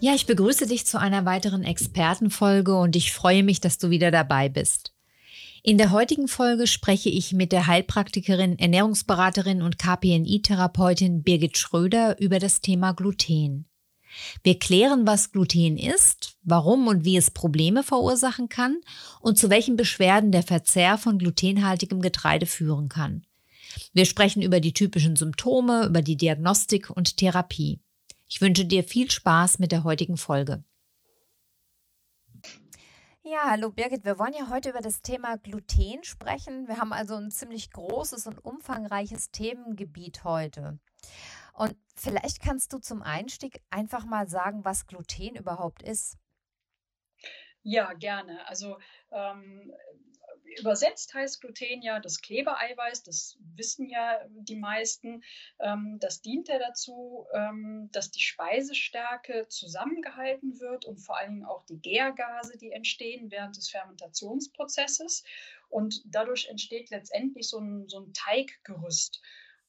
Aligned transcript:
Ja, 0.00 0.14
ich 0.14 0.26
begrüße 0.26 0.68
dich 0.68 0.86
zu 0.86 1.00
einer 1.00 1.24
weiteren 1.24 1.64
Expertenfolge 1.64 2.76
und 2.76 2.94
ich 2.94 3.12
freue 3.12 3.42
mich, 3.42 3.60
dass 3.60 3.78
du 3.78 3.90
wieder 3.90 4.12
dabei 4.12 4.48
bist. 4.48 4.92
In 5.64 5.76
der 5.76 5.90
heutigen 5.90 6.28
Folge 6.28 6.68
spreche 6.68 7.08
ich 7.08 7.32
mit 7.32 7.50
der 7.50 7.66
Heilpraktikerin, 7.66 8.60
Ernährungsberaterin 8.60 9.60
und 9.60 9.76
KPNI-Therapeutin 9.78 11.24
Birgit 11.24 11.58
Schröder 11.58 12.20
über 12.20 12.38
das 12.38 12.60
Thema 12.60 12.92
Gluten. 12.92 13.66
Wir 14.44 14.58
klären, 14.60 15.04
was 15.04 15.32
Gluten 15.32 15.76
ist, 15.76 16.36
warum 16.44 16.86
und 16.86 17.04
wie 17.04 17.16
es 17.16 17.32
Probleme 17.32 17.82
verursachen 17.82 18.48
kann 18.48 18.76
und 19.20 19.36
zu 19.36 19.50
welchen 19.50 19.76
Beschwerden 19.76 20.30
der 20.30 20.44
Verzehr 20.44 20.96
von 20.96 21.18
glutenhaltigem 21.18 22.00
Getreide 22.00 22.46
führen 22.46 22.88
kann. 22.88 23.26
Wir 23.92 24.06
sprechen 24.06 24.42
über 24.42 24.60
die 24.60 24.72
typischen 24.72 25.16
Symptome, 25.16 25.86
über 25.86 26.02
die 26.02 26.16
Diagnostik 26.16 26.88
und 26.88 27.16
Therapie. 27.16 27.80
Ich 28.30 28.42
wünsche 28.42 28.66
dir 28.66 28.84
viel 28.84 29.10
Spaß 29.10 29.58
mit 29.58 29.72
der 29.72 29.84
heutigen 29.84 30.18
Folge. 30.18 30.62
Ja, 33.22 33.50
hallo 33.50 33.70
Birgit, 33.70 34.04
wir 34.04 34.18
wollen 34.18 34.34
ja 34.34 34.50
heute 34.50 34.70
über 34.70 34.80
das 34.80 35.00
Thema 35.00 35.38
Gluten 35.38 36.04
sprechen. 36.04 36.68
Wir 36.68 36.76
haben 36.76 36.92
also 36.92 37.14
ein 37.14 37.30
ziemlich 37.30 37.70
großes 37.70 38.26
und 38.26 38.44
umfangreiches 38.44 39.30
Themengebiet 39.30 40.24
heute. 40.24 40.78
Und 41.54 41.74
vielleicht 41.96 42.42
kannst 42.42 42.72
du 42.74 42.78
zum 42.78 43.02
Einstieg 43.02 43.62
einfach 43.70 44.04
mal 44.04 44.28
sagen, 44.28 44.62
was 44.64 44.86
Gluten 44.86 45.34
überhaupt 45.34 45.82
ist. 45.82 46.18
Ja, 47.62 47.94
gerne. 47.94 48.46
Also 48.46 48.78
ähm, 49.10 49.72
übersetzt 50.58 51.14
heißt 51.14 51.40
Gluten 51.40 51.82
ja 51.82 52.00
das 52.00 52.20
Klebereiweiß, 52.20 53.02
das 53.02 53.36
wissen 53.54 53.88
ja 53.88 54.20
die 54.30 54.56
meisten. 54.56 55.22
Ähm, 55.58 55.98
das 56.00 56.22
dient 56.22 56.48
ja 56.48 56.58
dazu, 56.58 57.26
ähm, 57.34 57.88
dass 57.92 58.10
die 58.10 58.20
Speisestärke 58.20 59.46
zusammengehalten 59.48 60.60
wird 60.60 60.84
und 60.84 60.98
vor 60.98 61.18
allen 61.18 61.34
Dingen 61.34 61.44
auch 61.44 61.64
die 61.66 61.80
Gärgase, 61.80 62.56
die 62.58 62.72
entstehen 62.72 63.30
während 63.30 63.56
des 63.56 63.70
Fermentationsprozesses. 63.70 65.24
Und 65.70 66.02
dadurch 66.06 66.48
entsteht 66.48 66.90
letztendlich 66.90 67.48
so 67.48 67.58
ein, 67.58 67.88
so 67.88 68.00
ein 68.00 68.12
Teiggerüst. 68.14 69.20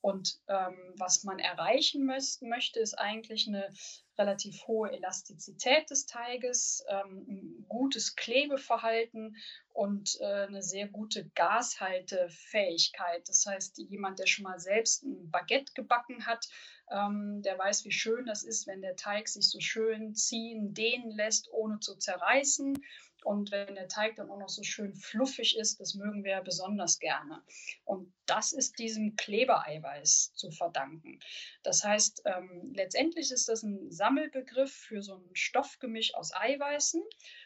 Und 0.01 0.39
ähm, 0.47 0.77
was 0.97 1.23
man 1.23 1.39
erreichen 1.39 2.05
möchte, 2.05 2.79
ist 2.79 2.93
eigentlich 2.93 3.47
eine 3.47 3.69
relativ 4.17 4.67
hohe 4.67 4.91
Elastizität 4.91 5.89
des 5.89 6.05
Teiges, 6.05 6.83
ähm, 6.89 7.25
ein 7.27 7.65
gutes 7.67 8.15
Klebeverhalten 8.15 9.35
und 9.73 10.17
äh, 10.19 10.47
eine 10.47 10.61
sehr 10.61 10.87
gute 10.87 11.29
Gashaltefähigkeit. 11.35 13.27
Das 13.27 13.45
heißt, 13.45 13.77
jemand, 13.77 14.19
der 14.19 14.27
schon 14.27 14.43
mal 14.43 14.59
selbst 14.59 15.03
ein 15.03 15.31
Baguette 15.31 15.73
gebacken 15.73 16.25
hat, 16.25 16.47
ähm, 16.91 17.41
der 17.43 17.57
weiß, 17.57 17.85
wie 17.85 17.91
schön 17.91 18.25
das 18.25 18.43
ist, 18.43 18.67
wenn 18.67 18.81
der 18.81 18.95
Teig 18.95 19.27
sich 19.27 19.49
so 19.49 19.59
schön 19.59 20.15
ziehen, 20.15 20.73
dehnen 20.73 21.11
lässt, 21.11 21.51
ohne 21.51 21.79
zu 21.79 21.95
zerreißen. 21.95 22.77
Und 23.23 23.51
wenn 23.51 23.75
der 23.75 23.87
Teig 23.87 24.15
dann 24.15 24.29
auch 24.29 24.39
noch 24.39 24.49
so 24.49 24.63
schön 24.63 24.95
fluffig 24.95 25.57
ist, 25.57 25.79
das 25.79 25.95
mögen 25.95 26.23
wir 26.23 26.41
besonders 26.41 26.99
gerne. 26.99 27.43
Und 27.83 28.13
das 28.25 28.53
ist 28.53 28.79
diesem 28.79 29.15
Klebereiweiß 29.15 30.33
zu 30.33 30.51
verdanken. 30.51 31.19
Das 31.63 31.83
heißt, 31.83 32.23
ähm, 32.25 32.73
letztendlich 32.75 33.31
ist 33.31 33.49
das 33.49 33.63
ein 33.63 33.91
Sammelbegriff 33.91 34.71
für 34.71 35.01
so 35.01 35.15
ein 35.15 35.29
Stoffgemisch 35.33 36.13
aus 36.15 36.33
Eiweißen 36.33 37.01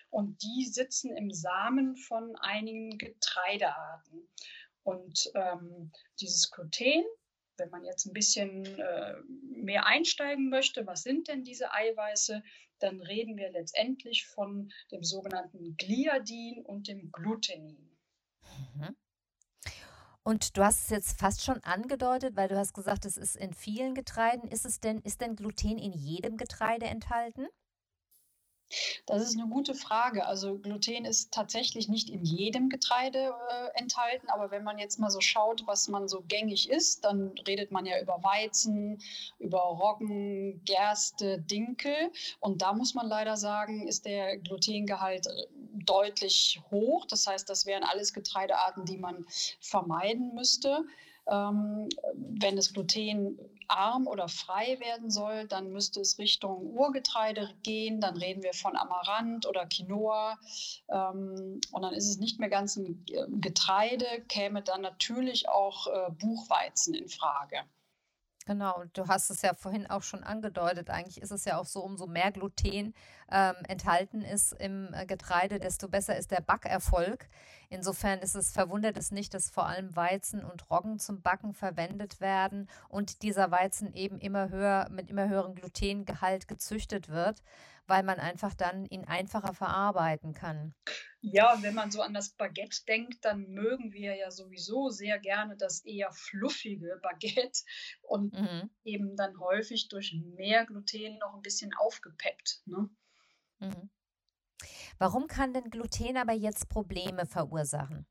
und 0.10 0.42
die 0.44 0.66
sitzen 0.66 1.16
im 1.16 1.32
Samen 1.32 1.96
von 1.96 2.36
einigen 2.38 2.98
Getreidearten. 2.98 4.28
Und 4.84 5.32
ähm, 5.36 5.92
dieses 6.20 6.52
Gluten 6.52 7.04
wenn 7.58 7.70
man 7.70 7.84
jetzt 7.84 8.06
ein 8.06 8.14
bisschen 8.14 8.66
äh, 8.80 9.16
mehr 9.28 9.86
einsteigen 9.86 10.50
möchte, 10.50 10.86
was 10.88 11.04
sind 11.04 11.28
denn 11.28 11.44
diese 11.44 11.72
Eiweiße, 11.72 12.44
dann 12.80 13.02
reden 13.02 13.38
wir 13.38 13.52
letztendlich 13.52 14.26
von 14.28 14.72
dem 14.92 15.04
sogenannten 15.04 15.76
Gliadin 15.78 16.64
und 16.66 16.88
dem 16.88 17.12
Glutenin. 17.12 17.98
Mhm. 18.76 18.96
Und 20.24 20.56
du 20.56 20.64
hast 20.64 20.84
es 20.86 20.90
jetzt 20.90 21.20
fast 21.20 21.44
schon 21.44 21.62
angedeutet, 21.64 22.38
weil 22.38 22.48
du 22.48 22.58
hast 22.58 22.74
gesagt, 22.74 23.06
es 23.06 23.18
ist 23.18 23.36
in 23.36 23.54
vielen 23.54 23.94
Getreiden. 23.94 24.50
Ist 24.50 24.66
es 24.66 24.80
denn, 24.80 25.00
ist 25.00 25.20
denn 25.20 25.36
Gluten 25.36 25.78
in 25.78 25.92
jedem 25.92 26.38
Getreide 26.38 26.86
enthalten? 26.86 27.48
Das 29.06 29.22
ist 29.22 29.38
eine 29.38 29.50
gute 29.50 29.74
Frage. 29.74 30.26
Also 30.26 30.58
Gluten 30.58 31.06
ist 31.06 31.32
tatsächlich 31.32 31.90
nicht 31.90 32.10
in 32.10 32.24
jedem 32.24 32.70
Getreide 32.70 33.34
äh, 33.50 33.80
enthalten, 33.80 34.30
aber 34.30 34.52
wenn 34.52 34.64
man 34.64 34.80
jetzt 34.80 35.00
mal 35.00 35.10
so 35.10 35.22
schaut, 35.22 35.66
was 35.68 35.88
man 35.88 36.08
so 36.08 36.22
gängig 36.28 36.70
isst, 36.70 37.06
dann 37.06 37.34
redet 37.48 37.72
man 37.72 37.86
ja 37.86 38.00
über 38.02 38.24
Weizen, 38.24 39.02
über 39.40 39.60
Roggen, 39.60 40.64
Gerste, 40.66 41.40
Dinkel. 41.40 42.12
Und 42.40 42.62
da 42.62 42.74
muss 42.74 42.94
man 42.94 43.08
leider 43.08 43.38
sagen, 43.38 43.88
ist 43.88 44.06
der 44.06 44.38
Glutengehalt 44.38 45.28
äh, 45.28 45.48
deutlich 45.86 46.62
hoch. 46.72 47.06
Das 47.06 47.28
heißt, 47.28 47.50
das 47.50 47.66
wären 47.66 47.84
alles 47.84 48.14
Getreidearten, 48.14 48.86
die 48.86 48.98
man 48.98 49.26
vermeiden 49.60 50.34
müsste. 50.34 50.86
Ähm, 51.26 51.88
wenn 52.16 52.58
es 52.58 52.74
glutenarm 53.68 54.08
oder 54.08 54.28
frei 54.28 54.80
werden 54.80 55.10
soll, 55.10 55.48
dann 55.48 55.72
müsste 55.72 56.02
es 56.02 56.18
Richtung 56.18 56.66
Urgetreide 56.66 57.50
gehen. 57.64 58.02
Dann 58.02 58.18
reden 58.18 58.44
wir 58.44 58.54
von 58.54 58.76
Amaranth 58.76 59.46
oder 59.46 59.66
Quinoa. 59.66 60.38
Ähm, 60.90 61.60
und 61.72 61.82
dann 61.82 61.94
ist 61.94 62.10
es 62.10 62.18
nicht 62.18 62.40
mehr 62.40 62.50
ganz 62.50 62.76
ein 62.76 63.06
Getreide, 63.42 64.06
käme 64.28 64.62
dann 64.62 64.82
natürlich 64.82 65.50
auch 65.50 65.88
äh, 65.88 66.12
Buchweizen 66.12 66.94
in 66.94 67.10
Frage. 67.10 67.64
Genau, 68.46 68.78
und 68.78 68.98
du 68.98 69.08
hast 69.08 69.30
es 69.30 69.42
ja 69.42 69.54
vorhin 69.54 69.90
auch 69.90 70.04
schon 70.04 70.22
angedeutet. 70.22 70.90
Eigentlich 70.90 71.22
ist 71.22 71.32
es 71.32 71.46
ja 71.46 71.58
auch 71.58 71.66
so, 71.66 71.82
umso 71.82 72.08
mehr 72.08 72.30
Gluten 72.32 72.94
ähm, 73.32 73.56
enthalten 73.70 74.22
ist 74.22 74.52
im 74.54 74.94
äh, 74.94 75.06
Getreide, 75.06 75.60
desto 75.60 75.88
besser 75.88 76.18
ist 76.18 76.32
der 76.32 76.42
Backerfolg. 76.42 77.30
Insofern 77.74 78.20
ist 78.20 78.36
es 78.36 78.52
verwundert 78.52 78.98
es 78.98 79.12
nicht, 79.12 79.34
dass 79.34 79.50
vor 79.50 79.66
allem 79.66 79.96
Weizen 79.96 80.44
und 80.44 80.70
Roggen 80.70 81.00
zum 81.00 81.22
Backen 81.22 81.54
verwendet 81.54 82.22
werden 82.22 82.70
und 82.88 83.24
dieser 83.24 83.50
Weizen 83.50 83.94
eben 83.94 84.20
immer 84.20 84.50
höher 84.50 84.88
mit 84.92 85.10
immer 85.10 85.28
höherem 85.28 85.56
Glutengehalt 85.56 86.48
gezüchtet 86.48 87.10
wird 87.10 87.42
weil 87.88 88.04
man 88.04 88.20
einfach 88.20 88.54
dann 88.54 88.86
ihn 88.86 89.06
einfacher 89.06 89.54
verarbeiten 89.54 90.34
kann. 90.34 90.74
Ja, 91.22 91.58
wenn 91.62 91.74
man 91.74 91.92
so 91.92 92.02
an 92.02 92.14
das 92.14 92.30
Baguette 92.30 92.86
denkt, 92.88 93.24
dann 93.26 93.50
mögen 93.50 93.92
wir 93.92 94.16
ja 94.16 94.32
sowieso 94.32 94.90
sehr 94.90 95.20
gerne 95.20 95.58
das 95.58 95.84
eher 95.84 96.12
fluffige 96.12 97.00
Baguette 97.02 97.64
und 98.02 98.34
mhm. 98.34 98.70
eben 98.84 99.16
dann 99.16 99.40
häufig 99.40 99.90
durch 99.90 100.16
mehr 100.36 100.66
Gluten 100.66 101.18
noch 101.20 101.36
ein 101.36 101.42
bisschen 101.42 101.74
aufgepeppt. 101.74 102.62
Ne? 102.66 102.90
Mhm. 103.60 103.90
Warum 104.98 105.28
kann 105.28 105.54
denn 105.54 105.70
Gluten 105.70 106.18
aber 106.18 106.34
jetzt 106.34 106.70
Probleme 106.70 107.26
verursachen? 107.26 108.06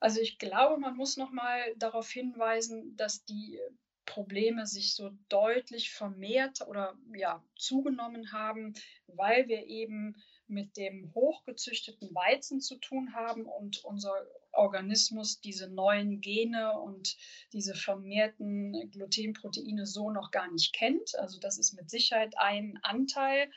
Also 0.00 0.20
ich 0.20 0.38
glaube, 0.38 0.78
man 0.78 0.96
muss 0.96 1.16
noch 1.16 1.30
mal 1.30 1.60
darauf 1.76 2.10
hinweisen, 2.10 2.94
dass 2.96 3.24
die 3.24 3.58
Probleme 4.04 4.66
sich 4.66 4.94
so 4.94 5.10
deutlich 5.28 5.90
vermehrt 5.90 6.60
oder 6.68 6.94
ja, 7.14 7.42
zugenommen 7.56 8.32
haben, 8.32 8.74
weil 9.06 9.48
wir 9.48 9.66
eben 9.66 10.14
mit 10.46 10.76
dem 10.76 11.12
hochgezüchteten 11.14 12.14
Weizen 12.14 12.60
zu 12.60 12.76
tun 12.76 13.14
haben 13.14 13.46
und 13.46 13.82
unser 13.84 14.12
Organismus 14.52 15.40
diese 15.40 15.68
neuen 15.70 16.20
Gene 16.20 16.78
und 16.78 17.16
diese 17.52 17.74
vermehrten 17.74 18.90
Glutenproteine 18.90 19.86
so 19.86 20.10
noch 20.10 20.30
gar 20.30 20.50
nicht 20.52 20.74
kennt. 20.74 21.18
Also 21.18 21.40
das 21.40 21.58
ist 21.58 21.72
mit 21.72 21.88
Sicherheit 21.88 22.34
ein 22.36 22.78
Anteil. 22.82 23.50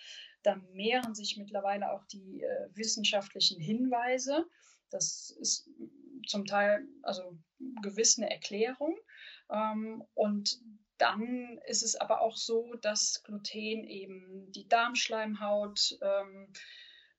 Da 0.47 0.55
mehren 0.71 1.13
sich 1.13 1.35
mittlerweile 1.35 1.91
auch 1.91 2.05
die 2.05 2.41
äh, 2.41 2.69
wissenschaftlichen 2.73 3.59
Hinweise. 3.59 4.45
Das 4.89 5.29
ist 5.41 5.69
zum 6.25 6.45
Teil 6.45 6.87
also 7.01 7.37
gewiss 7.81 8.17
eine 8.17 8.31
Erklärung. 8.31 8.97
Ähm, 9.51 10.05
und 10.13 10.61
dann 10.99 11.59
ist 11.67 11.83
es 11.83 11.97
aber 11.97 12.21
auch 12.21 12.37
so, 12.37 12.75
dass 12.81 13.23
Gluten 13.23 13.83
eben 13.83 14.49
die 14.53 14.69
Darmschleimhaut 14.69 15.99
ähm, 16.01 16.53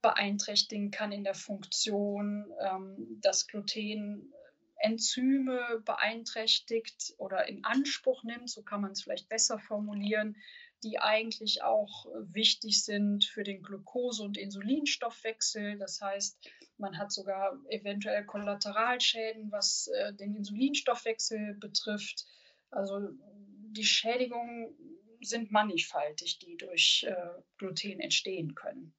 beeinträchtigen 0.00 0.90
kann 0.90 1.12
in 1.12 1.25
der 1.25 1.34
Funktion, 1.34 2.50
ähm, 2.62 3.19
dass 3.20 3.46
Gluten 3.46 4.32
Enzyme 4.76 5.82
beeinträchtigt 5.84 7.12
oder 7.19 7.46
in 7.46 7.62
Anspruch 7.62 8.25
nimmt, 8.25 8.48
so 8.48 8.62
kann 8.62 8.80
man 8.80 8.92
es 8.92 9.02
vielleicht 9.02 9.28
besser 9.28 9.58
formulieren, 9.58 10.38
die 10.82 10.98
eigentlich 10.98 11.62
auch 11.62 12.06
wichtig 12.32 12.84
sind 12.84 13.25
für 13.25 13.42
den 13.42 13.62
Glucose- 13.62 14.22
und 14.22 14.36
Insulinstoffwechsel. 14.36 15.78
Das 15.78 16.00
heißt, 16.00 16.38
man 16.76 16.98
hat 16.98 17.12
sogar 17.12 17.58
eventuell 17.69 18.25
Kollateralschäden, 18.25 19.50
was 19.50 19.88
äh, 19.88 20.14
den 20.14 20.34
Insulinstoffwechsel 20.34 21.54
betrifft. 21.54 22.26
Also 22.70 23.08
die 23.70 23.84
Schädigungen 23.84 24.76
sind 25.20 25.50
mannigfaltig, 25.50 26.38
die 26.38 26.56
durch 26.56 27.04
äh, 27.08 27.42
Gluten 27.56 28.00
entstehen 28.00 28.54
können. 28.54 28.94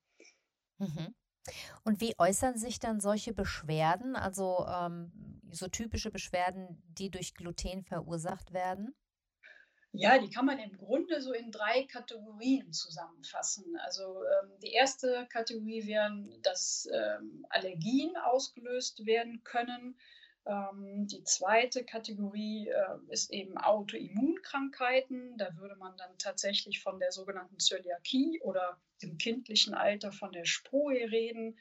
Mhm. 0.79 1.15
Und 1.83 2.01
wie 2.01 2.13
äußern 2.17 2.57
sich 2.57 2.79
dann 2.79 2.99
solche 2.99 3.33
Beschwerden, 3.33 4.15
also 4.15 4.65
ähm, 4.67 5.41
so 5.51 5.67
typische 5.67 6.11
Beschwerden, 6.11 6.81
die 6.97 7.09
durch 7.09 7.33
Gluten 7.33 7.83
verursacht 7.83 8.53
werden? 8.53 8.93
Ja, 9.91 10.19
die 10.19 10.29
kann 10.29 10.45
man 10.45 10.59
im 10.59 10.77
Grunde 10.77 11.19
so 11.19 11.33
in 11.33 11.51
drei 11.51 11.83
Kategorien 11.85 12.71
zusammenfassen. 12.71 13.75
Also 13.77 14.23
ähm, 14.23 14.51
die 14.61 14.73
erste 14.73 15.25
Kategorie 15.31 15.87
wären, 15.87 16.39
dass 16.43 16.87
ähm, 16.93 17.43
Allergien 17.49 18.15
ausgelöst 18.17 19.07
werden 19.07 19.43
können. 19.43 19.99
Ähm, 20.45 21.07
die 21.07 21.23
zweite 21.23 21.83
Kategorie 21.83 22.69
äh, 22.69 22.99
ist 23.09 23.31
eben 23.31 23.57
Autoimmunkrankheiten. 23.57 25.35
Da 25.37 25.57
würde 25.57 25.75
man 25.75 25.97
dann 25.97 26.15
tatsächlich 26.19 26.81
von 26.81 26.99
der 26.99 27.11
sogenannten 27.11 27.57
Zöliakie 27.57 28.41
oder 28.41 28.79
im 29.01 29.17
kindlichen 29.17 29.73
Alter 29.73 30.11
von 30.11 30.31
der 30.31 30.45
Sproe 30.45 31.09
reden. 31.11 31.57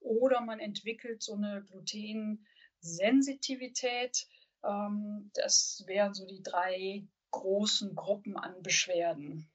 Oder 0.00 0.42
man 0.42 0.60
entwickelt 0.60 1.22
so 1.22 1.32
eine 1.34 1.64
Glutensensitivität. 1.64 4.26
Ähm, 4.64 5.30
das 5.34 5.82
wären 5.86 6.12
so 6.12 6.26
die 6.26 6.42
drei 6.42 7.06
großen 7.30 7.94
Gruppen 7.94 8.36
an 8.36 8.62
Beschwerden. 8.62 9.50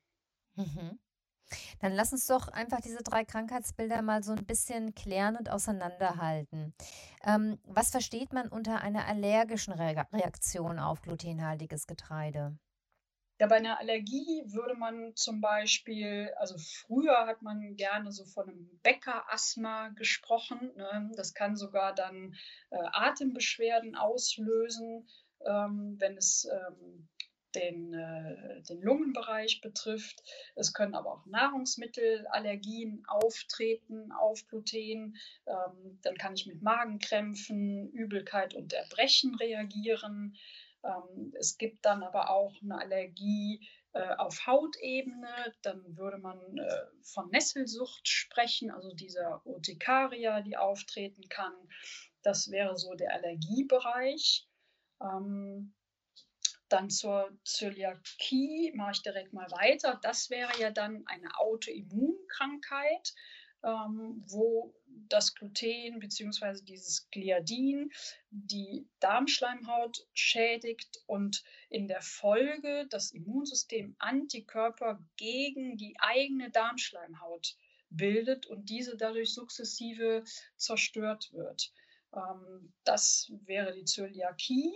Mhm. 0.56 1.00
Dann 1.80 1.94
lass 1.94 2.12
uns 2.12 2.26
doch 2.28 2.48
einfach 2.48 2.82
diese 2.82 3.04
drei 3.04 3.24
Krankheitsbilder 3.24 4.02
mal 4.02 4.24
so 4.24 4.32
ein 4.32 4.46
bisschen 4.46 4.96
klären 4.96 5.36
und 5.36 5.50
auseinanderhalten. 5.50 6.74
Ähm, 7.24 7.60
was 7.64 7.92
versteht 7.92 8.34
man 8.34 8.48
unter 8.48 8.82
einer 8.82 9.06
allergischen 9.06 9.74
Re 9.74 10.06
Reaktion 10.12 10.80
auf 10.80 11.02
glutenhaltiges 11.02 11.88
Getreide? 11.88 12.58
Ja, 13.38 13.48
bei 13.48 13.58
einer 13.58 13.80
Allergie 13.80 14.44
würde 14.46 14.76
man 14.76 15.14
zum 15.16 15.42
Beispiel, 15.42 16.34
also 16.38 16.56
früher 16.58 17.28
hat 17.28 17.42
man 17.42 17.76
gerne 17.76 18.14
so 18.14 18.24
von 18.24 18.48
einem 18.48 18.80
Bäckerasthma 18.82 19.90
gesprochen. 19.90 20.72
Ne? 20.78 21.12
Das 21.18 21.34
kann 21.34 21.58
sogar 21.58 21.94
dann 21.94 22.34
äh, 22.70 22.78
Atembeschwerden 22.94 23.96
auslösen, 23.96 25.10
ähm, 25.46 25.98
wenn 26.00 26.16
es 26.16 26.48
ähm, 26.50 27.10
den, 27.56 27.94
äh, 27.94 28.62
den 28.64 28.82
Lungenbereich 28.82 29.62
betrifft. 29.62 30.24
Es 30.56 30.74
können 30.74 30.96
aber 30.96 31.14
auch 31.14 31.26
Nahrungsmittelallergien 31.26 33.04
auftreten 33.08 34.12
auf 34.12 34.46
Gluten. 34.48 35.16
Ähm, 35.48 36.00
dann 36.02 36.18
kann 36.18 36.36
ich 36.36 36.46
mit 36.46 36.62
Magenkrämpfen, 36.62 37.92
Übelkeit 37.92 38.54
und 38.54 38.74
Erbrechen 38.74 39.36
reagieren. 39.36 40.36
Ähm, 40.84 41.34
es 41.40 41.58
gibt 41.58 41.86
dann 41.86 42.04
aber 42.04 42.30
auch 42.30 42.62
eine 42.62 42.78
Allergie 42.78 43.68
äh, 43.94 44.16
auf 44.18 44.46
Hautebene. 44.46 45.54
Dann 45.62 45.98
würde 45.98 46.18
man 46.18 46.40
äh, 46.58 46.86
von 47.02 47.30
Nesselsucht 47.30 48.08
sprechen, 48.08 48.72
also 48.72 48.94
dieser 48.94 49.46
Urtikaria, 49.46 50.42
die 50.42 50.58
auftreten 50.58 51.28
kann. 51.30 51.54
Das 52.22 52.52
wäre 52.52 52.78
so 52.78 52.94
der 52.96 53.14
Allergiebereich. 53.14 54.48
Ähm, 55.02 55.74
dann 56.76 56.90
zur 56.90 57.32
Zöliakie 57.46 58.74
mache 58.76 58.92
ich 58.92 59.02
direkt 59.02 59.32
mal 59.32 59.50
weiter. 59.50 59.98
Das 60.04 60.30
wäre 60.30 60.52
ja 60.60 60.72
dann 60.72 61.08
eine 61.08 61.38
Autoimmunkrankheit, 61.38 63.14
ähm, 63.64 64.22
wo 64.28 64.76
das 65.08 65.36
Gluten 65.36 66.00
bzw. 66.00 66.62
dieses 66.64 67.10
Gliadin 67.12 67.92
die 68.30 68.90
Darmschleimhaut 69.00 70.06
schädigt 70.14 71.02
und 71.08 71.46
in 71.70 71.88
der 71.88 72.02
Folge 72.02 72.88
das 72.90 73.12
Immunsystem 73.12 73.96
Antikörper 74.00 75.00
gegen 75.16 75.78
die 75.78 75.96
eigene 76.00 76.52
Darmschleimhaut 76.52 77.56
bildet 77.90 78.48
und 78.48 78.70
diese 78.70 78.98
dadurch 78.98 79.34
sukzessive 79.34 80.26
zerstört 80.58 81.32
wird. 81.32 81.72
Ähm, 82.14 82.74
das 82.84 83.32
wäre 83.46 83.74
die 83.74 83.86
Zöliakie 83.86 84.76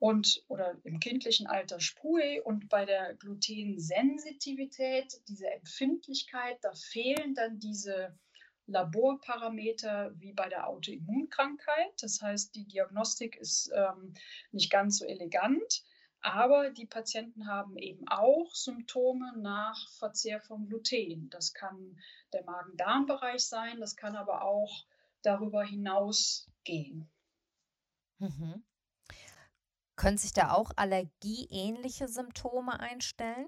und 0.00 0.42
oder 0.48 0.76
im 0.82 0.98
kindlichen 0.98 1.46
Alter 1.46 1.78
Sprue 1.78 2.42
und 2.42 2.68
bei 2.70 2.86
der 2.86 3.14
Glutensensitivität, 3.14 5.20
diese 5.28 5.48
Empfindlichkeit, 5.50 6.58
da 6.62 6.72
fehlen 6.72 7.34
dann 7.34 7.60
diese 7.60 8.18
Laborparameter 8.66 10.12
wie 10.18 10.32
bei 10.32 10.48
der 10.48 10.68
Autoimmunkrankheit. 10.68 11.92
Das 12.00 12.22
heißt, 12.22 12.54
die 12.54 12.66
Diagnostik 12.66 13.36
ist 13.36 13.70
ähm, 13.74 14.14
nicht 14.52 14.70
ganz 14.70 14.96
so 14.98 15.04
elegant, 15.04 15.84
aber 16.22 16.70
die 16.70 16.86
Patienten 16.86 17.46
haben 17.46 17.76
eben 17.76 18.08
auch 18.08 18.54
Symptome 18.54 19.36
nach 19.36 19.86
Verzehr 19.90 20.40
von 20.40 20.66
Gluten. 20.66 21.28
Das 21.28 21.52
kann 21.52 22.00
der 22.32 22.44
Magen-Darm-Bereich 22.44 23.46
sein, 23.46 23.80
das 23.80 23.96
kann 23.96 24.16
aber 24.16 24.44
auch 24.44 24.86
darüber 25.20 25.62
hinaus 25.62 26.50
gehen. 26.64 27.10
Mhm. 28.18 28.64
Können 30.00 30.16
sich 30.16 30.32
da 30.32 30.52
auch 30.52 30.70
allergieähnliche 30.76 32.08
Symptome 32.08 32.80
einstellen? 32.80 33.46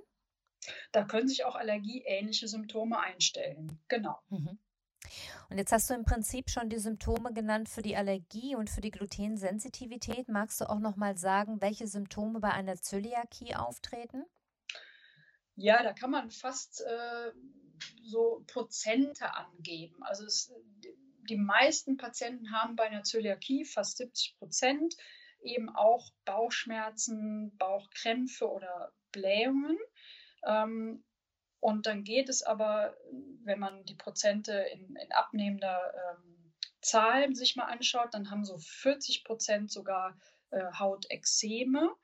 Da 0.92 1.02
können 1.02 1.26
sich 1.26 1.46
auch 1.46 1.54
allergieähnliche 1.54 2.46
Symptome 2.46 3.00
einstellen, 3.00 3.80
genau. 3.88 4.20
Mhm. 4.28 4.58
Und 5.48 5.56
jetzt 5.56 5.72
hast 5.72 5.88
du 5.88 5.94
im 5.94 6.04
Prinzip 6.04 6.50
schon 6.50 6.68
die 6.68 6.78
Symptome 6.78 7.32
genannt 7.32 7.70
für 7.70 7.80
die 7.80 7.96
Allergie 7.96 8.54
und 8.54 8.68
für 8.68 8.82
die 8.82 8.90
Glutensensitivität. 8.90 10.28
Magst 10.28 10.60
du 10.60 10.68
auch 10.68 10.78
noch 10.78 10.96
mal 10.96 11.16
sagen, 11.16 11.62
welche 11.62 11.86
Symptome 11.86 12.38
bei 12.38 12.50
einer 12.50 12.76
Zöliakie 12.76 13.54
auftreten? 13.54 14.26
Ja, 15.56 15.82
da 15.82 15.94
kann 15.94 16.10
man 16.10 16.30
fast 16.30 16.82
äh, 16.82 17.32
so 18.02 18.44
Prozente 18.46 19.32
angeben. 19.32 20.02
Also 20.02 20.26
es, 20.26 20.52
die 21.30 21.38
meisten 21.38 21.96
Patienten 21.96 22.52
haben 22.52 22.76
bei 22.76 22.84
einer 22.84 23.04
Zöliakie 23.04 23.64
fast 23.64 23.96
70 23.96 24.36
Prozent 24.36 24.94
eben 25.42 25.68
auch 25.70 26.10
Bauchschmerzen, 26.24 27.56
Bauchkrämpfe 27.58 28.50
oder 28.50 28.92
Blähungen. 29.12 29.78
Ähm, 30.46 31.04
und 31.60 31.86
dann 31.86 32.02
geht 32.02 32.28
es 32.28 32.42
aber, 32.42 32.96
wenn 33.44 33.60
man 33.60 33.84
die 33.84 33.94
Prozente 33.94 34.52
in, 34.72 34.96
in 34.96 35.12
abnehmender 35.12 35.80
ähm, 35.94 36.52
Zahl 36.80 37.34
sich 37.36 37.54
mal 37.54 37.66
anschaut, 37.66 38.12
dann 38.12 38.30
haben 38.30 38.44
so 38.44 38.58
40 38.58 39.22
Prozent 39.24 39.70
sogar 39.70 40.18
äh, 40.50 40.72
Hautexzeme, 40.76 41.94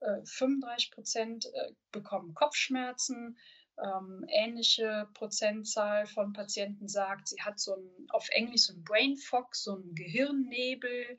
äh, 0.00 0.24
35 0.24 0.90
Prozent 0.90 1.46
äh, 1.46 1.72
bekommen 1.90 2.34
Kopfschmerzen. 2.34 3.38
Ähm, 3.82 4.24
ähnliche 4.28 5.08
Prozentzahl 5.14 6.06
von 6.06 6.32
Patienten 6.32 6.88
sagt, 6.88 7.28
sie 7.28 7.40
hat 7.42 7.58
so 7.58 7.74
ein, 7.74 8.06
auf 8.10 8.28
Englisch 8.30 8.62
so 8.62 8.74
ein 8.74 8.84
Brain 8.84 9.16
Fog, 9.16 9.54
so 9.54 9.76
ein 9.76 9.94
Gehirnnebel 9.94 11.18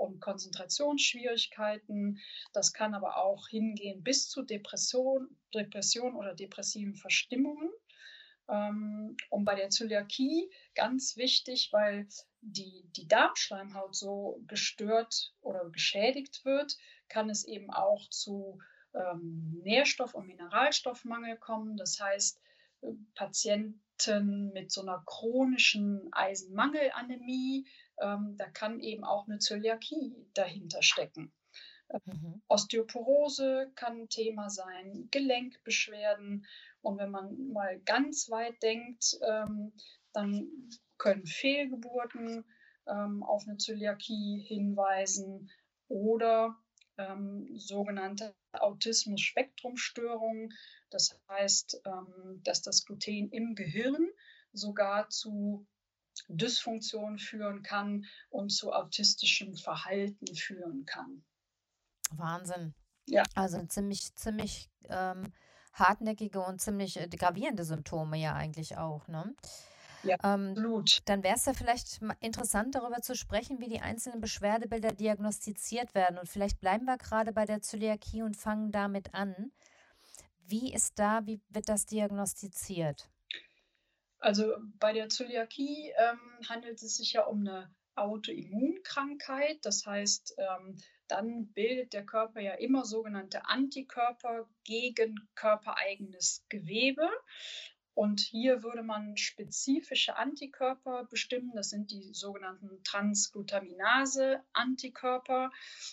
und 0.00 0.20
Konzentrationsschwierigkeiten. 0.20 2.18
Das 2.52 2.72
kann 2.72 2.94
aber 2.94 3.18
auch 3.18 3.48
hingehen 3.48 4.02
bis 4.02 4.28
zu 4.28 4.42
Depression, 4.42 5.36
Depression 5.54 6.16
oder 6.16 6.34
depressiven 6.34 6.94
Verstimmungen. 6.94 7.70
Ähm, 8.48 9.16
und 9.28 9.44
bei 9.44 9.54
der 9.54 9.70
Zöliakie 9.70 10.50
ganz 10.74 11.16
wichtig, 11.16 11.68
weil 11.72 12.08
die, 12.40 12.88
die 12.96 13.06
Darmschleimhaut 13.06 13.94
so 13.94 14.42
gestört 14.46 15.34
oder 15.42 15.68
geschädigt 15.70 16.44
wird, 16.44 16.76
kann 17.08 17.28
es 17.28 17.44
eben 17.44 17.70
auch 17.70 18.08
zu 18.08 18.58
ähm, 18.94 19.60
Nährstoff- 19.62 20.14
und 20.14 20.26
Mineralstoffmangel 20.26 21.36
kommen. 21.36 21.76
Das 21.76 22.00
heißt, 22.00 22.40
äh, 22.80 22.92
Patienten 23.14 24.52
mit 24.52 24.72
so 24.72 24.80
einer 24.80 25.02
chronischen 25.04 26.08
Eisenmangelanämie 26.12 27.66
ähm, 28.00 28.36
da 28.36 28.48
kann 28.48 28.80
eben 28.80 29.04
auch 29.04 29.26
eine 29.26 29.38
Zöliakie 29.38 30.14
dahinter 30.34 30.82
stecken. 30.82 31.32
Mhm. 32.04 32.42
Osteoporose 32.48 33.72
kann 33.74 34.02
ein 34.02 34.08
Thema 34.08 34.50
sein, 34.50 35.08
Gelenkbeschwerden. 35.10 36.46
Und 36.82 36.98
wenn 36.98 37.10
man 37.10 37.48
mal 37.52 37.80
ganz 37.80 38.30
weit 38.30 38.62
denkt, 38.62 39.18
ähm, 39.22 39.72
dann 40.12 40.48
können 40.98 41.26
Fehlgeburten 41.26 42.44
ähm, 42.86 43.22
auf 43.22 43.46
eine 43.46 43.56
Zöliakie 43.56 44.44
hinweisen 44.46 45.50
oder 45.88 46.56
ähm, 46.98 47.48
sogenannte 47.56 48.34
Autismus-Spektrum-Störungen. 48.52 50.52
Das 50.90 51.18
heißt, 51.28 51.82
ähm, 51.84 52.40
dass 52.44 52.62
das 52.62 52.84
Gluten 52.84 53.30
im 53.30 53.54
Gehirn 53.54 54.08
sogar 54.52 55.08
zu 55.08 55.66
Dysfunktion 56.28 57.18
führen 57.18 57.62
kann 57.62 58.06
und 58.28 58.50
zu 58.50 58.72
autistischem 58.72 59.56
Verhalten 59.56 60.34
führen 60.34 60.84
kann. 60.86 61.24
Wahnsinn. 62.12 62.74
Ja. 63.06 63.22
Also 63.34 63.64
ziemlich, 63.66 64.14
ziemlich 64.14 64.68
ähm, 64.88 65.32
hartnäckige 65.72 66.40
und 66.40 66.60
ziemlich 66.60 66.98
äh, 66.98 67.08
gravierende 67.08 67.64
Symptome 67.64 68.16
ja 68.18 68.34
eigentlich 68.34 68.76
auch. 68.76 69.08
Ne? 69.08 69.34
Ja, 70.02 70.16
ähm, 70.22 70.50
absolut. 70.50 70.98
Dann 71.06 71.22
wäre 71.22 71.36
es 71.36 71.44
ja 71.44 71.52
vielleicht 71.52 72.00
interessant, 72.20 72.74
darüber 72.74 73.00
zu 73.02 73.14
sprechen, 73.14 73.60
wie 73.60 73.68
die 73.68 73.80
einzelnen 73.80 74.20
Beschwerdebilder 74.20 74.92
diagnostiziert 74.92 75.94
werden. 75.94 76.18
Und 76.18 76.28
vielleicht 76.28 76.60
bleiben 76.60 76.84
wir 76.84 76.96
gerade 76.96 77.32
bei 77.32 77.44
der 77.44 77.60
Zöliakie 77.60 78.22
und 78.22 78.36
fangen 78.36 78.72
damit 78.72 79.14
an. 79.14 79.52
Wie 80.46 80.72
ist 80.72 80.98
da, 80.98 81.26
wie 81.26 81.40
wird 81.48 81.68
das 81.68 81.86
diagnostiziert? 81.86 83.08
Also 84.20 84.54
bei 84.78 84.92
der 84.92 85.08
Zöliakie 85.08 85.92
ähm, 85.96 86.20
handelt 86.48 86.80
es 86.82 86.96
sich 86.96 87.14
ja 87.14 87.24
um 87.24 87.40
eine 87.40 87.74
Autoimmunkrankheit. 87.94 89.58
Das 89.62 89.86
heißt, 89.86 90.34
ähm, 90.38 90.76
dann 91.08 91.52
bildet 91.52 91.92
der 91.92 92.06
Körper 92.06 92.40
ja 92.40 92.54
immer 92.54 92.84
sogenannte 92.84 93.46
Antikörper 93.46 94.48
gegen 94.64 95.28
körpereigenes 95.34 96.44
Gewebe. 96.48 97.08
Und 97.94 98.20
hier 98.20 98.62
würde 98.62 98.82
man 98.82 99.16
spezifische 99.16 100.16
Antikörper 100.16 101.06
bestimmen. 101.10 101.52
Das 101.54 101.70
sind 101.70 101.90
die 101.90 102.14
sogenannten 102.14 102.82
Transglutaminase-Antikörper. 102.84 105.50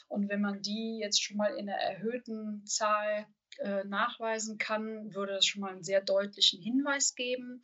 Und 0.07 0.29
wenn 0.29 0.41
man 0.41 0.61
die 0.61 0.99
jetzt 1.01 1.23
schon 1.23 1.37
mal 1.37 1.55
in 1.55 1.69
einer 1.69 1.79
erhöhten 1.79 2.65
Zahl 2.65 3.25
äh, 3.57 3.83
nachweisen 3.85 4.57
kann, 4.57 5.15
würde 5.15 5.33
das 5.33 5.45
schon 5.45 5.61
mal 5.61 5.71
einen 5.71 5.83
sehr 5.83 6.01
deutlichen 6.01 6.61
Hinweis 6.61 7.15
geben. 7.15 7.61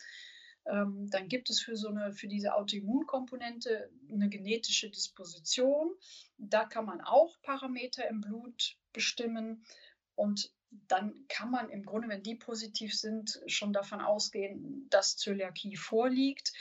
Ähm, 0.65 1.09
dann 1.09 1.27
gibt 1.27 1.49
es 1.49 1.61
für 1.61 1.75
so 1.75 1.89
eine, 1.89 2.13
für 2.13 2.27
diese 2.27 2.55
Autoimmunkomponente 2.55 3.89
eine 4.11 4.29
genetische 4.29 4.89
Disposition. 4.89 5.93
Da 6.37 6.65
kann 6.65 6.85
man 6.85 7.01
auch 7.01 7.41
Parameter 7.41 8.07
im 8.07 8.21
Blut 8.21 8.77
bestimmen. 8.93 9.65
Und 10.15 10.51
dann 10.87 11.25
kann 11.27 11.51
man 11.51 11.69
im 11.69 11.85
Grunde, 11.85 12.07
wenn 12.07 12.23
die 12.23 12.35
positiv 12.35 12.97
sind, 12.97 13.41
schon 13.47 13.73
davon 13.73 14.01
ausgehen, 14.01 14.87
dass 14.89 15.17
Zöliakie 15.17 15.75
vorliegt. 15.75 16.53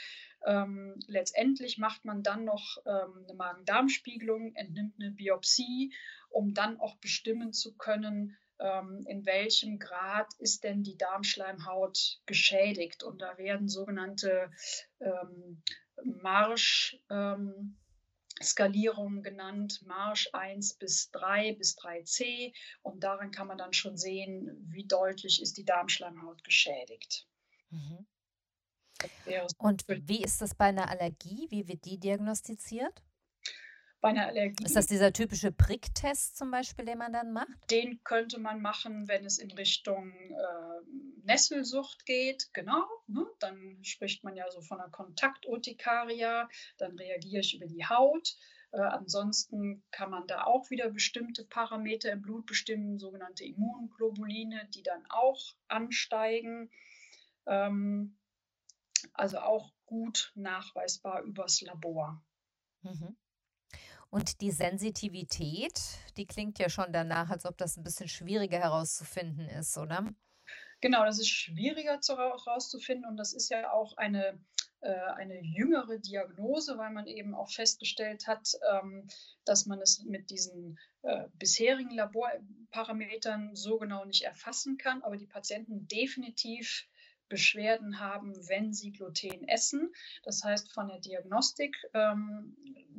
Ähm, 0.45 0.99
letztendlich 1.07 1.77
macht 1.77 2.03
man 2.03 2.21
dann 2.21 2.43
noch 2.43 2.77
ähm, 2.85 3.23
eine 3.23 3.33
Magen-Darm-Spiegelung, 3.33 4.55
entnimmt 4.55 4.95
eine 4.99 5.11
Biopsie, 5.11 5.93
um 6.29 6.53
dann 6.53 6.79
auch 6.79 6.97
bestimmen 6.97 7.53
zu 7.53 7.75
können, 7.77 8.35
in 9.05 9.25
welchem 9.25 9.79
Grad 9.79 10.33
ist 10.39 10.63
denn 10.63 10.83
die 10.83 10.97
Darmschleimhaut 10.97 12.21
geschädigt. 12.25 13.03
Und 13.03 13.21
da 13.21 13.37
werden 13.37 13.67
sogenannte 13.67 14.51
ähm, 14.99 15.61
Marsch. 16.03 16.97
Ähm, 17.09 17.77
Skalierungen 18.41 19.21
genannt, 19.21 19.83
Marsch 19.85 20.27
1 20.33 20.75
bis 20.75 21.11
3 21.11 21.53
bis 21.53 21.77
3c. 21.77 22.53
Und 22.81 23.03
daran 23.03 23.31
kann 23.31 23.47
man 23.47 23.57
dann 23.57 23.73
schon 23.73 23.95
sehen, 23.95 24.65
wie 24.69 24.85
deutlich 24.85 25.41
ist 25.41 25.57
die 25.57 25.65
Darmschleimhaut 25.65 26.43
geschädigt. 26.43 27.27
Mhm. 27.69 28.05
Und 29.57 29.85
wie 29.87 30.23
ist 30.23 30.41
das 30.41 30.55
bei 30.55 30.65
einer 30.65 30.89
Allergie? 30.89 31.47
Wie 31.49 31.67
wird 31.67 31.85
die 31.85 31.99
diagnostiziert? 31.99 33.03
Bei 34.03 34.09
einer 34.09 34.27
Allergie. 34.27 34.65
Ist 34.65 34.75
das 34.75 34.85
dieser 34.85 35.13
typische 35.13 35.53
Pricktest 35.53 36.35
zum 36.35 36.51
Beispiel, 36.51 36.83
den 36.83 36.97
man 36.97 37.13
dann 37.13 37.31
macht? 37.31 37.71
Den 37.71 38.03
könnte 38.03 38.37
man 38.37 38.61
machen, 38.61 39.07
wenn 39.07 39.23
es 39.23 39.37
in 39.37 39.49
Richtung 39.51 40.11
äh, 40.11 41.23
Nesselsucht 41.23 42.05
geht. 42.05 42.49
Genau, 42.53 42.85
ne? 43.07 43.25
dann 43.39 43.79
spricht 43.81 44.25
man 44.25 44.35
ja 44.35 44.51
so 44.51 44.61
von 44.61 44.81
einer 44.81 44.91
Kontakturtikaria. 44.91 46.49
Dann 46.77 46.97
reagiere 46.97 47.39
ich 47.39 47.55
über 47.55 47.65
die 47.65 47.85
Haut. 47.85 48.35
Äh, 48.73 48.81
ansonsten 48.81 49.85
kann 49.91 50.09
man 50.09 50.27
da 50.27 50.43
auch 50.43 50.69
wieder 50.69 50.89
bestimmte 50.89 51.45
Parameter 51.45 52.11
im 52.11 52.21
Blut 52.21 52.45
bestimmen, 52.45 52.99
sogenannte 52.99 53.45
Immunglobuline, 53.45 54.67
die 54.75 54.83
dann 54.83 55.05
auch 55.07 55.55
ansteigen. 55.69 56.69
Ähm, 57.45 58.17
also 59.13 59.39
auch 59.39 59.71
gut 59.85 60.33
nachweisbar 60.35 61.21
übers 61.21 61.61
Labor. 61.61 62.21
Mhm. 62.81 63.15
Und 64.13 64.41
die 64.41 64.51
Sensitivität, 64.51 65.81
die 66.17 66.27
klingt 66.27 66.59
ja 66.59 66.69
schon 66.69 66.93
danach, 66.93 67.31
als 67.31 67.47
ob 67.47 67.57
das 67.57 67.77
ein 67.77 67.83
bisschen 67.83 68.07
schwieriger 68.07 68.59
herauszufinden 68.59 69.49
ist, 69.49 69.75
oder? 69.75 70.13
Genau, 70.81 71.03
das 71.03 71.17
ist 71.17 71.29
schwieriger 71.29 71.99
herauszufinden 72.07 73.09
und 73.09 73.17
das 73.17 73.33
ist 73.33 73.49
ja 73.49 73.71
auch 73.71 73.97
eine, 73.97 74.39
äh, 74.81 74.93
eine 75.15 75.41
jüngere 75.41 75.97
Diagnose, 75.97 76.77
weil 76.77 76.91
man 76.91 77.07
eben 77.07 77.33
auch 77.33 77.49
festgestellt 77.49 78.27
hat, 78.27 78.49
ähm, 78.71 79.07
dass 79.45 79.65
man 79.65 79.81
es 79.81 80.03
mit 80.03 80.29
diesen 80.29 80.77
äh, 81.01 81.23
bisherigen 81.39 81.95
Laborparametern 81.95 83.55
so 83.55 83.79
genau 83.79 84.05
nicht 84.05 84.25
erfassen 84.25 84.77
kann, 84.77 85.01
aber 85.01 85.17
die 85.17 85.25
Patienten 85.25 85.87
definitiv 85.87 86.85
Beschwerden 87.33 87.99
haben, 87.99 88.35
wenn 88.47 88.73
sie 88.73 88.91
Gluten 88.91 89.47
essen. 89.47 89.91
Das 90.21 90.43
heißt 90.43 90.71
von 90.71 90.87
der 90.87 90.99
Diagnostik 90.99 91.75
ähm, 91.95 92.55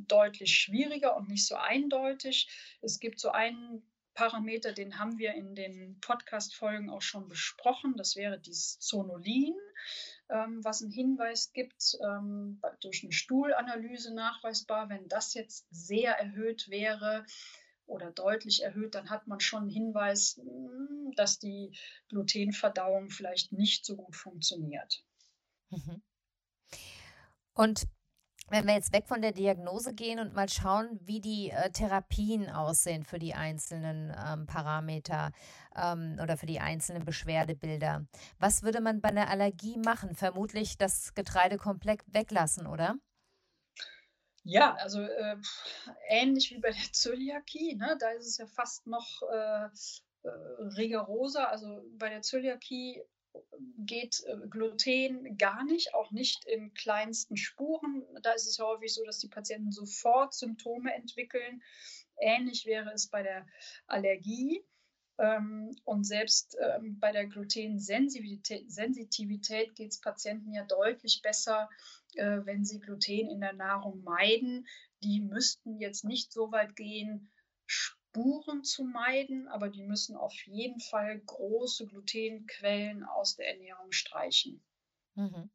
deutlich 0.09 0.53
schwieriger 0.53 1.15
und 1.15 1.29
nicht 1.29 1.47
so 1.47 1.55
eindeutig. 1.55 2.49
Es 2.81 2.99
gibt 2.99 3.21
so 3.21 3.29
einen 3.29 3.81
Parameter, 4.13 4.73
den 4.73 4.99
haben 4.99 5.17
wir 5.19 5.35
in 5.35 5.55
den 5.55 6.01
Podcast-Folgen 6.01 6.89
auch 6.89 7.01
schon 7.01 7.29
besprochen. 7.29 7.95
Das 7.95 8.17
wäre 8.17 8.37
dieses 8.37 8.77
Zonulin, 8.79 9.55
ähm, 10.29 10.61
was 10.65 10.81
einen 10.81 10.91
Hinweis 10.91 11.53
gibt, 11.53 11.97
ähm, 12.03 12.61
durch 12.81 13.03
eine 13.03 13.13
Stuhlanalyse 13.13 14.13
nachweisbar. 14.13 14.89
Wenn 14.89 15.07
das 15.07 15.33
jetzt 15.33 15.65
sehr 15.71 16.11
erhöht 16.19 16.69
wäre, 16.69 17.25
oder 17.87 18.11
deutlich 18.11 18.63
erhöht, 18.63 18.95
dann 18.95 19.09
hat 19.09 19.27
man 19.27 19.39
schon 19.39 19.63
einen 19.63 19.69
Hinweis, 19.69 20.37
hm, 20.37 20.94
dass 21.15 21.39
die 21.39 21.77
Glutenverdauung 22.09 23.09
vielleicht 23.09 23.51
nicht 23.51 23.85
so 23.85 23.95
gut 23.95 24.15
funktioniert. 24.15 25.03
Mhm. 25.69 26.01
Und 27.53 27.87
wenn 28.49 28.67
wir 28.67 28.75
jetzt 28.75 28.93
weg 28.93 29.07
von 29.07 29.21
der 29.21 29.31
Diagnose 29.31 29.95
gehen 29.95 30.19
und 30.19 30.35
mal 30.35 30.49
schauen, 30.49 30.99
wie 31.01 31.19
die 31.19 31.49
äh, 31.49 31.71
Therapien 31.71 32.49
aussehen 32.49 33.03
für 33.03 33.17
die 33.17 33.33
einzelnen 33.33 34.15
ähm, 34.23 34.45
Parameter 34.45 35.31
ähm, 35.75 36.19
oder 36.21 36.37
für 36.37 36.45
die 36.45 36.59
einzelnen 36.59 37.05
Beschwerdebilder, 37.05 38.05
was 38.37 38.61
würde 38.61 38.81
man 38.81 39.01
bei 39.01 39.09
einer 39.09 39.29
Allergie 39.29 39.77
machen? 39.79 40.13
Vermutlich 40.13 40.77
das 40.77 41.15
Getreide 41.15 41.57
komplett 41.57 42.01
weglassen, 42.05 42.67
oder? 42.67 42.95
Ja, 44.43 44.75
also 44.75 45.01
äh, 45.01 45.37
ähnlich 46.07 46.51
wie 46.51 46.59
bei 46.59 46.69
der 46.69 46.91
Zöliakie, 46.91 47.75
ne? 47.77 47.97
da 47.99 48.11
ist 48.11 48.27
es 48.27 48.37
ja 48.37 48.45
fast 48.45 48.85
noch 48.85 49.23
äh, 49.33 49.65
äh, 49.65 49.69
rigoroser. 50.77 51.49
Also 51.49 51.83
bei 51.97 52.09
der 52.09 52.21
Zöliakie 52.21 53.01
geht 53.77 54.23
äh, 54.25 54.47
Gluten 54.47 55.37
gar 55.37 55.63
nicht, 55.65 55.93
auch 55.93 56.09
nicht 56.11 56.45
in 56.45 56.73
kleinsten 56.73 57.37
Spuren. 57.37 58.03
Da 58.21 58.31
ist 58.31 58.47
es 58.47 58.59
häufig 58.59 58.93
so, 58.93 59.03
dass 59.05 59.19
die 59.19 59.29
Patienten 59.29 59.71
sofort 59.71 60.33
Symptome 60.33 60.93
entwickeln. 60.93 61.61
Ähnlich 62.17 62.65
wäre 62.65 62.91
es 62.93 63.07
bei 63.07 63.23
der 63.23 63.45
Allergie. 63.87 64.63
Ähm, 65.17 65.73
und 65.85 66.03
selbst 66.03 66.57
ähm, 66.61 66.99
bei 66.99 67.13
der 67.13 67.27
Glutensensitivität 67.27 69.75
geht 69.75 69.91
es 69.91 70.01
Patienten 70.01 70.51
ja 70.53 70.65
deutlich 70.65 71.21
besser, 71.21 71.69
äh, 72.15 72.39
wenn 72.43 72.65
sie 72.65 72.79
Gluten 72.79 73.29
in 73.29 73.39
der 73.39 73.53
Nahrung 73.53 74.03
meiden. 74.03 74.67
Die 75.03 75.21
müssten 75.21 75.79
jetzt 75.79 76.03
nicht 76.03 76.33
so 76.33 76.51
weit 76.51 76.75
gehen, 76.75 77.31
Spuren 78.15 78.63
zu 78.63 78.85
meiden, 78.85 79.49
aber 79.49 79.67
die 79.67 79.83
müssen 79.83 80.15
auf 80.15 80.33
jeden 80.45 80.79
Fall 80.79 81.19
große 81.19 81.85
Glutenquellen 81.85 83.03
aus 83.03 83.35
der 83.35 83.49
Ernährung 83.49 83.91
streichen. 83.91 84.63
Mhm. 85.15 85.49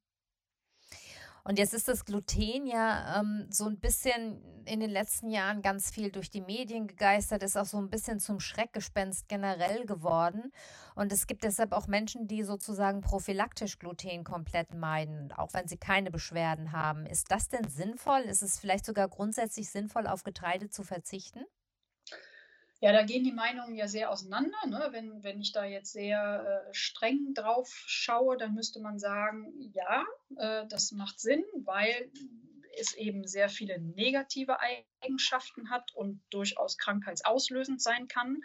Und 1.43 1.59
jetzt 1.59 1.73
ist 1.73 1.89
das 1.89 2.05
Gluten 2.05 2.67
ja 2.67 3.19
ähm, 3.19 3.47
so 3.51 3.65
ein 3.65 3.81
bisschen 3.81 4.43
in 4.67 4.79
den 4.81 4.91
letzten 4.91 5.31
Jahren 5.31 5.63
ganz 5.63 5.91
viel 5.91 6.13
durch 6.13 6.31
die 6.31 6.43
Medien 6.43 6.87
gegeistert, 6.87 7.43
ist 7.43 7.57
auch 7.57 7.65
so 7.65 7.79
ein 7.79 7.89
bisschen 7.89 8.21
zum 8.21 8.41
Schreckgespenst 8.41 9.27
generell 9.27 9.87
geworden. 9.87 10.53
Und 10.95 11.15
es 11.15 11.27
gibt 11.27 11.45
deshalb 11.45 11.73
auch 11.73 11.87
Menschen, 11.87 12.29
die 12.29 12.43
sozusagen 12.43 13.01
prophylaktisch 13.01 13.79
Gluten 13.79 14.23
komplett 14.23 14.75
meiden, 14.75 15.33
auch 15.33 15.55
wenn 15.55 15.67
sie 15.67 15.79
keine 15.79 16.11
Beschwerden 16.11 16.73
haben. 16.73 17.07
Ist 17.07 17.31
das 17.31 17.49
denn 17.49 17.67
sinnvoll? 17.67 18.21
Ist 18.21 18.43
es 18.43 18.59
vielleicht 18.59 18.85
sogar 18.85 19.09
grundsätzlich 19.09 19.71
sinnvoll, 19.71 20.07
auf 20.07 20.25
Getreide 20.25 20.69
zu 20.69 20.83
verzichten? 20.83 21.47
Ja, 22.83 22.93
da 22.93 23.03
gehen 23.03 23.25
die 23.25 23.33
Meinungen 23.33 23.75
ja 23.75 23.87
sehr 23.89 24.11
auseinander. 24.11 24.59
Ne? 24.67 24.89
Wenn, 24.91 25.23
wenn 25.23 25.41
ich 25.41 25.53
da 25.53 25.65
jetzt 25.67 25.93
sehr 25.93 26.65
äh, 26.69 26.75
streng 26.75 27.35
drauf 27.35 27.71
schaue, 27.87 28.39
dann 28.39 28.55
müsste 28.55 28.81
man 28.81 28.99
sagen, 28.99 29.53
ja, 29.75 30.05
äh, 30.37 30.67
das 30.67 30.91
macht 30.93 31.21
Sinn, 31.21 31.45
weil 31.65 32.11
es 32.79 32.95
eben 32.95 33.27
sehr 33.27 33.51
viele 33.51 33.79
negative 33.81 34.59
Eigenschaften 35.03 35.69
hat 35.69 35.93
und 35.95 36.23
durchaus 36.31 36.79
krankheitsauslösend 36.79 37.83
sein 37.83 38.09
kann. 38.09 38.41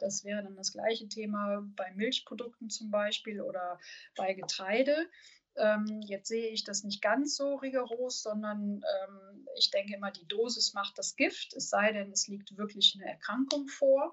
Das 0.00 0.24
wäre 0.24 0.42
dann 0.42 0.56
das 0.56 0.72
gleiche 0.72 1.08
Thema 1.08 1.62
bei 1.76 1.92
Milchprodukten 1.94 2.70
zum 2.70 2.90
Beispiel 2.90 3.42
oder 3.42 3.78
bei 4.16 4.32
Getreide. 4.32 5.10
Ähm, 5.56 6.00
jetzt 6.06 6.28
sehe 6.28 6.48
ich 6.48 6.64
das 6.64 6.84
nicht 6.84 7.02
ganz 7.02 7.36
so 7.36 7.56
rigoros, 7.56 8.22
sondern 8.22 8.82
ähm, 8.82 9.46
ich 9.56 9.70
denke 9.70 9.94
immer, 9.94 10.10
die 10.10 10.26
Dosis 10.26 10.74
macht 10.74 10.98
das 10.98 11.16
Gift, 11.16 11.54
es 11.54 11.70
sei 11.70 11.92
denn, 11.92 12.10
es 12.10 12.26
liegt 12.26 12.56
wirklich 12.56 12.96
eine 12.98 13.10
Erkrankung 13.10 13.68
vor. 13.68 14.12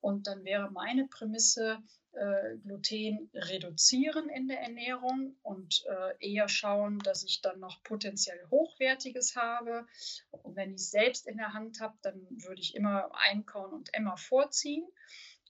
Und 0.00 0.28
dann 0.28 0.44
wäre 0.44 0.70
meine 0.70 1.06
Prämisse, 1.08 1.82
äh, 2.12 2.56
Gluten 2.58 3.30
reduzieren 3.34 4.28
in 4.28 4.48
der 4.48 4.60
Ernährung 4.60 5.36
und 5.42 5.84
äh, 5.86 6.14
eher 6.32 6.48
schauen, 6.48 6.98
dass 7.00 7.24
ich 7.24 7.42
dann 7.42 7.60
noch 7.60 7.82
potenziell 7.82 8.40
Hochwertiges 8.50 9.36
habe. 9.36 9.86
Und 10.30 10.56
wenn 10.56 10.70
ich 10.70 10.82
es 10.82 10.90
selbst 10.90 11.26
in 11.26 11.36
der 11.36 11.52
Hand 11.52 11.80
habe, 11.80 11.96
dann 12.02 12.26
würde 12.30 12.60
ich 12.60 12.74
immer 12.74 13.10
Einkorn 13.14 13.72
und 13.72 13.92
Emmer 13.92 14.16
vorziehen. 14.16 14.86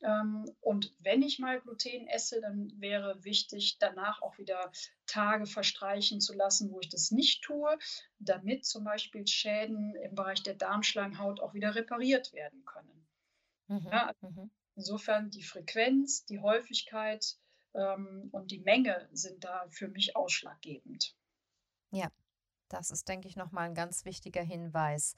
Ähm, 0.02 0.44
und 0.60 0.94
wenn 1.00 1.22
ich 1.22 1.38
mal 1.38 1.60
Gluten 1.60 2.06
esse, 2.08 2.40
dann 2.40 2.72
wäre 2.76 3.24
wichtig, 3.24 3.78
danach 3.78 4.22
auch 4.22 4.38
wieder 4.38 4.70
Tage 5.06 5.46
verstreichen 5.46 6.20
zu 6.20 6.34
lassen, 6.34 6.70
wo 6.70 6.80
ich 6.80 6.88
das 6.88 7.10
nicht 7.10 7.42
tue, 7.42 7.78
damit 8.18 8.64
zum 8.64 8.84
Beispiel 8.84 9.26
Schäden 9.26 9.94
im 9.96 10.14
Bereich 10.14 10.42
der 10.42 10.54
Darmschleimhaut 10.54 11.40
auch 11.40 11.54
wieder 11.54 11.74
repariert 11.74 12.32
werden 12.32 12.64
können. 12.64 13.06
Mhm. 13.68 13.88
Ja, 13.90 14.12
mhm. 14.20 14.50
insofern 14.76 15.30
die 15.30 15.42
Frequenz, 15.42 16.24
die 16.24 16.40
Häufigkeit 16.40 17.36
ähm, 17.74 18.28
und 18.32 18.50
die 18.50 18.60
Menge 18.60 19.08
sind 19.12 19.44
da 19.44 19.66
für 19.70 19.88
mich 19.88 20.16
ausschlaggebend. 20.16 21.14
Ja, 21.90 22.10
das 22.68 22.90
ist, 22.90 23.08
denke 23.08 23.28
ich, 23.28 23.36
nochmal 23.36 23.68
ein 23.68 23.74
ganz 23.74 24.04
wichtiger 24.04 24.42
Hinweis. 24.42 25.14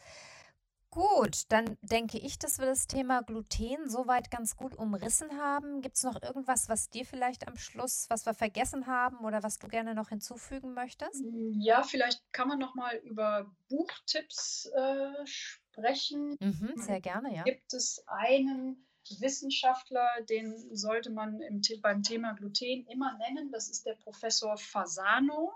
Gut, 0.91 1.45
dann 1.51 1.79
denke 1.83 2.19
ich, 2.19 2.39
dass 2.39 2.59
wir 2.59 2.67
das 2.67 2.89
Thema 2.89 3.23
Gluten 3.23 3.89
soweit 3.89 4.29
ganz 4.31 4.57
gut 4.57 4.75
umrissen 4.75 5.39
haben. 5.39 5.83
Gibt 5.83 5.97
es 5.97 6.03
noch 6.03 6.21
irgendwas, 6.21 6.69
was 6.69 6.91
dir 6.91 7.07
vielleicht 7.07 7.47
am 7.47 7.57
Schluss, 7.57 8.07
was 8.09 8.27
wir 8.27 8.35
vergessen 8.35 8.89
haben 8.89 9.25
oder 9.25 9.45
was 9.45 9.61
du 9.61 9.69
gerne 9.69 9.95
noch 9.95 10.09
hinzufügen 10.09 10.75
möchtest? 10.75 11.23
Ja, 11.53 11.85
vielleicht 11.85 12.21
kann 12.33 12.49
man 12.49 12.59
noch 12.59 12.75
mal 12.75 12.97
über 13.05 13.55
Buchtipps 13.69 14.67
äh, 14.75 15.27
sprechen. 15.27 16.37
Mhm, 16.41 16.73
sehr 16.75 17.01
gerne, 17.01 17.37
ja. 17.37 17.45
Gibt 17.45 17.73
es 17.73 18.03
einen 18.09 18.85
Wissenschaftler, 19.19 20.09
den 20.29 20.75
sollte 20.75 21.11
man 21.11 21.41
im, 21.41 21.63
beim 21.83 22.03
Thema 22.03 22.33
Gluten 22.33 22.87
immer 22.87 23.17
nennen. 23.19 23.51
Das 23.53 23.69
ist 23.69 23.87
der 23.87 23.95
Professor 23.95 24.57
Fasano. 24.57 25.55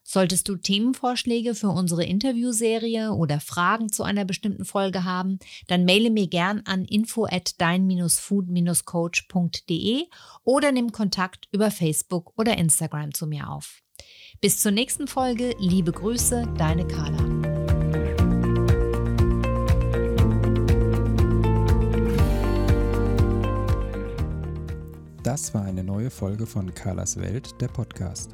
Solltest 0.08 0.48
du 0.48 0.56
Themenvorschläge 0.56 1.56
für 1.56 1.70
unsere 1.70 2.06
Interviewserie 2.06 3.12
oder 3.12 3.40
Fragen 3.40 3.92
zu 3.92 4.04
einer 4.04 4.24
bestimmten 4.24 4.64
Folge 4.64 5.04
haben, 5.04 5.40
dann 5.66 5.84
maile 5.84 6.12
mir 6.12 6.28
gern 6.28 6.62
an 6.66 6.86
info 6.86 7.26
at 7.26 7.60
dein-food-coach.de 7.60 10.04
oder 10.44 10.72
nimm 10.72 10.92
Kontakt 10.92 11.48
über 11.52 11.72
Facebook 11.72 12.34
oder 12.38 12.56
Instagram 12.56 13.16
zu 13.16 13.26
mir 13.26 13.50
auf. 13.50 13.82
Bis 14.42 14.60
zur 14.60 14.72
nächsten 14.72 15.08
Folge, 15.08 15.56
liebe 15.58 15.92
Grüße, 15.92 16.54
deine 16.56 16.88
Carla. 16.88 17.18
Das 25.24 25.52
war 25.56 25.64
eine 25.64 25.84
neue 25.84 26.12
Folge 26.12 26.46
von 26.46 26.72
Carlas 26.76 27.20
Welt, 27.20 27.60
der 27.60 27.70
Podcast. 27.70 28.34